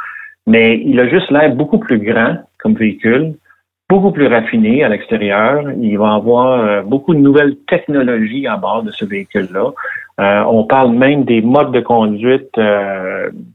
Mais 0.47 0.81
il 0.85 0.99
a 0.99 1.09
juste 1.09 1.31
l'air 1.31 1.55
beaucoup 1.55 1.79
plus 1.79 1.99
grand 1.99 2.39
comme 2.59 2.75
véhicule, 2.75 3.35
beaucoup 3.89 4.11
plus 4.11 4.27
raffiné 4.27 4.83
à 4.83 4.89
l'extérieur. 4.89 5.71
Il 5.81 5.97
va 5.97 6.15
avoir 6.15 6.83
beaucoup 6.83 7.15
de 7.15 7.21
nouvelles 7.21 7.57
technologies 7.69 8.47
à 8.47 8.57
bord 8.57 8.83
de 8.83 8.91
ce 8.91 9.05
véhicule-là. 9.05 9.73
on 10.49 10.65
parle 10.65 10.93
même 10.93 11.25
des 11.25 11.43
modes 11.43 11.73
de 11.73 11.81
conduite 11.81 12.59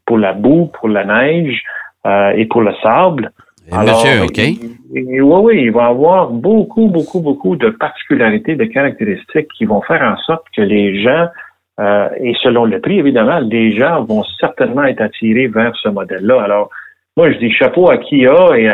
pour 0.06 0.18
la 0.18 0.34
boue, 0.34 0.68
pour 0.68 0.90
la 0.90 1.06
neige 1.06 1.64
et 2.36 2.46
pour 2.46 2.62
le 2.62 2.74
sable. 2.84 3.32
Monsieur, 3.72 4.24
OK? 4.24 4.40
oui, 4.92 5.20
oui, 5.22 5.64
il 5.64 5.72
va 5.72 5.88
avoir 5.88 6.30
beaucoup, 6.30 6.88
beaucoup, 6.88 7.20
beaucoup 7.20 7.56
de 7.56 7.70
particularités, 7.70 8.56
de 8.56 8.66
caractéristiques 8.66 9.48
qui 9.58 9.66
vont 9.66 9.82
faire 9.82 10.02
en 10.02 10.18
sorte 10.18 10.46
que 10.56 10.62
les 10.62 11.02
gens, 11.02 11.28
euh, 11.80 12.10
et 12.20 12.34
selon 12.42 12.66
le 12.66 12.80
prix, 12.80 13.00
évidemment, 13.00 13.40
les 13.40 13.76
gens 13.76 14.04
vont 14.04 14.24
certainement 14.40 14.84
être 14.84 15.02
attirés 15.02 15.48
vers 15.48 15.76
ce 15.82 15.90
modèle-là. 15.90 16.42
Alors, 16.44 16.70
moi, 17.18 17.32
je 17.32 17.38
dis 17.38 17.52
chapeau 17.52 17.90
à 17.90 17.98
Kia 17.98 18.58
et 18.58 18.70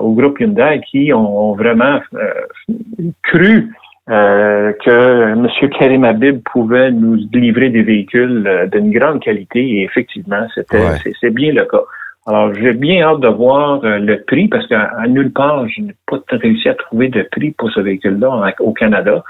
au 0.00 0.12
groupe 0.12 0.40
Hyundai 0.40 0.80
qui 0.90 1.12
ont, 1.12 1.54
vraiment 1.54 2.00
euh, 2.14 3.10
cru 3.22 3.72
euh, 4.10 4.72
que 4.84 5.32
M. 5.32 5.48
Karim 5.78 6.04
Habib 6.04 6.40
pouvait 6.52 6.90
nous 6.90 7.14
livrer 7.32 7.70
des 7.70 7.82
véhicules 7.82 8.68
d'une 8.72 8.90
grande 8.90 9.20
qualité 9.20 9.60
et 9.60 9.84
effectivement, 9.84 10.46
c'était 10.54 11.12
c'est 11.20 11.30
bien 11.30 11.52
le 11.52 11.64
cas. 11.64 11.82
Alors, 12.28 12.52
j'ai 12.54 12.74
bien 12.74 13.00
hâte 13.04 13.20
de 13.20 13.28
voir 13.28 13.82
euh, 13.84 13.98
le 13.98 14.22
prix 14.22 14.48
parce 14.48 14.66
qu'à 14.66 14.90
nulle 15.08 15.32
part, 15.32 15.66
je 15.66 15.80
n'ai 15.80 15.94
pas 16.06 16.18
réussi 16.30 16.68
à 16.68 16.74
trouver 16.74 17.08
de 17.08 17.26
prix 17.32 17.52
pour 17.52 17.70
ce 17.70 17.80
véhicule-là 17.80 18.52
au 18.60 18.74
Canada. 18.74 19.24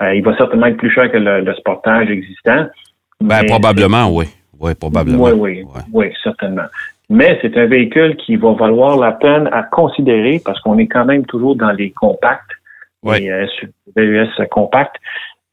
Euh, 0.00 0.14
il 0.14 0.22
va 0.22 0.36
certainement 0.36 0.66
être 0.66 0.76
plus 0.76 0.90
cher 0.90 1.10
que 1.10 1.16
le, 1.16 1.52
Sportage 1.56 2.08
existant. 2.08 2.66
Ben, 3.20 3.44
probablement, 3.46 4.14
oui. 4.14 4.26
Oui, 4.60 4.72
probablement. 4.76 5.24
Oui, 5.24 5.32
oui, 5.32 5.64
oui, 5.92 6.12
certainement. 6.22 6.66
Mais 7.10 7.40
c'est 7.42 7.56
un 7.56 7.66
véhicule 7.66 8.14
qui 8.16 8.36
va 8.36 8.52
valoir 8.52 8.96
la 8.98 9.12
peine 9.12 9.48
à 9.50 9.64
considérer 9.64 10.40
parce 10.44 10.60
qu'on 10.60 10.78
est 10.78 10.86
quand 10.86 11.06
même 11.06 11.26
toujours 11.26 11.56
dans 11.56 11.72
les 11.72 11.90
compacts, 11.90 12.52
les 13.02 13.50
VUS 13.96 14.28
compacts. 14.48 14.96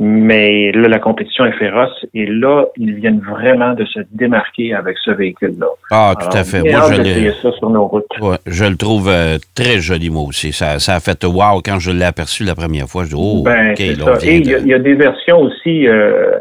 Mais 0.02 0.74
là, 0.74 0.90
la 0.90 1.00
compétition 1.00 1.46
est 1.46 1.54
féroce 1.54 2.06
et 2.14 2.26
là, 2.26 2.66
ils 2.76 2.96
viennent 2.96 3.22
vraiment 3.22 3.74
de 3.74 3.86
se 3.86 4.00
démarquer 4.12 4.74
avec 4.74 4.98
ce 4.98 5.12
véhicule-là. 5.12 5.68
Ah, 5.90 6.14
tout 6.20 6.38
à 6.38 6.44
fait. 6.44 6.64
Moi, 6.64 6.92
je, 6.92 7.32
ça 7.42 7.52
sur 7.54 7.70
nos 7.70 7.88
routes. 7.88 8.06
Ouais, 8.20 8.36
je 8.46 8.66
le 8.66 8.76
trouve 8.76 9.08
euh, 9.08 9.38
très 9.54 9.80
joli, 9.80 10.10
moi 10.10 10.24
aussi. 10.24 10.52
Ça, 10.52 10.80
ça 10.80 10.96
a 10.96 11.00
fait 11.00 11.24
wow 11.24 11.62
quand 11.64 11.80
je 11.80 11.92
l'ai 11.92 12.04
aperçu 12.04 12.44
la 12.44 12.56
première 12.56 12.88
fois. 12.88 13.06
Je 13.06 13.10
dis, 13.10 13.16
oh, 13.18 13.42
ben, 13.44 13.72
OK. 13.72 13.80
Là, 13.80 14.18
et 14.22 14.38
il 14.40 14.68
y, 14.68 14.74
a 14.74 14.80
des 14.80 14.96
versions 14.96 15.40
aussi 15.40 15.88
euh, 15.88 16.40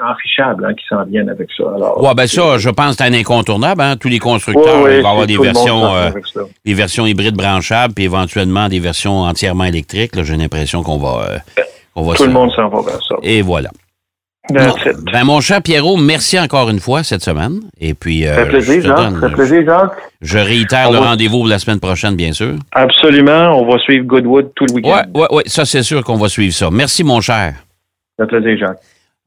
affichables 0.00 0.64
hein, 0.64 0.72
qui 0.72 0.86
s'en 0.88 1.04
viennent 1.04 1.28
avec 1.28 1.48
ça. 1.54 1.64
Ouais, 1.98 2.14
ben 2.16 2.26
ça, 2.26 2.56
je 2.56 2.70
pense 2.70 2.96
que 2.96 3.04
c'est 3.04 3.10
un 3.10 3.12
incontournable. 3.12 3.82
Hein. 3.82 3.96
Tous 4.00 4.08
les 4.08 4.18
constructeurs 4.18 4.80
vont 4.80 5.10
avoir 5.10 5.26
des 5.26 5.36
versions, 5.36 5.94
euh, 5.94 6.08
des 6.64 6.74
versions 6.74 7.04
hybrides 7.04 7.36
branchables, 7.36 7.92
puis 7.92 8.04
éventuellement 8.04 8.70
des 8.70 8.80
versions 8.80 9.20
entièrement 9.20 9.64
électriques. 9.64 10.12
J'ai 10.22 10.36
l'impression 10.36 10.82
qu'on 10.82 10.96
va... 10.96 11.28
Tout 11.94 12.24
le 12.24 12.32
monde 12.32 12.50
s'en 12.54 12.68
va 12.68 12.82
vers 12.82 13.00
ça. 13.06 13.16
Et 13.22 13.42
voilà. 13.42 13.70
ben, 14.50 15.24
mon 15.24 15.40
cher 15.40 15.62
Pierrot, 15.62 15.96
merci 15.96 16.38
encore 16.38 16.68
une 16.68 16.80
fois 16.80 17.02
cette 17.02 17.22
semaine. 17.22 17.60
Et 17.80 17.94
puis, 17.94 18.26
euh, 18.26 18.44
plaisir, 18.46 18.82
Jacques. 18.82 19.20
Ça 19.20 19.28
plaisir, 19.30 19.62
Jacques. 19.64 19.96
Je 20.20 20.38
réitère 20.38 20.90
le 20.90 20.98
rendez-vous 20.98 21.46
la 21.46 21.58
semaine 21.58 21.80
prochaine, 21.80 22.16
bien 22.16 22.32
sûr. 22.32 22.54
Absolument. 22.72 23.58
On 23.60 23.70
va 23.70 23.78
suivre 23.78 24.04
Goodwood 24.04 24.50
tout 24.54 24.66
le 24.66 24.74
week-end. 24.74 25.02
Oui, 25.14 25.22
oui, 25.22 25.26
oui. 25.30 25.42
Ça, 25.46 25.64
c'est 25.64 25.82
sûr 25.82 26.02
qu'on 26.04 26.16
va 26.16 26.28
suivre 26.28 26.52
ça. 26.54 26.68
Merci, 26.70 27.04
mon 27.04 27.20
cher. 27.20 27.54
Ça 28.18 28.26
plaisir, 28.26 28.58
Jacques. 28.58 28.80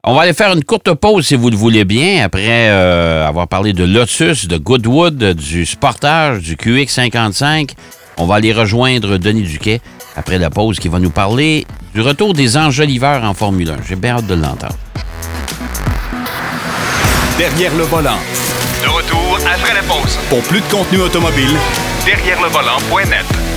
On 0.04 0.14
va 0.14 0.22
aller 0.22 0.32
faire 0.32 0.52
une 0.52 0.62
courte 0.62 0.94
pause, 0.94 1.26
si 1.26 1.34
vous 1.34 1.50
le 1.50 1.56
voulez 1.56 1.84
bien, 1.84 2.24
après 2.24 2.70
euh, 2.70 3.26
avoir 3.26 3.48
parlé 3.48 3.72
de 3.72 3.84
Lotus, 3.84 4.46
de 4.46 4.56
Goodwood, 4.56 5.34
du 5.34 5.66
Sportage, 5.66 6.40
du 6.40 6.54
QX55. 6.54 7.72
On 8.16 8.24
va 8.26 8.36
aller 8.36 8.52
rejoindre 8.52 9.18
Denis 9.18 9.42
Duquet 9.42 9.80
après 10.18 10.38
la 10.38 10.50
pause 10.50 10.80
qui 10.80 10.88
va 10.88 10.98
nous 10.98 11.10
parler 11.10 11.66
du 11.94 12.00
retour 12.00 12.34
des 12.34 12.56
enjoliveurs 12.56 13.22
en 13.24 13.34
Formule 13.34 13.70
1. 13.70 13.76
J'ai 13.88 13.96
bien 13.96 14.16
hâte 14.16 14.26
de 14.26 14.34
l'entendre. 14.34 14.76
Derrière 17.38 17.74
le 17.76 17.84
volant. 17.84 18.18
De 18.82 18.88
retour 18.88 19.38
après 19.46 19.74
la 19.74 19.82
pause. 19.82 20.18
Pour 20.28 20.42
plus 20.42 20.60
de 20.60 20.66
contenu 20.66 21.00
automobile, 21.00 21.56
derrière 22.04 22.42
le 22.42 22.48
volant.net. 22.48 23.47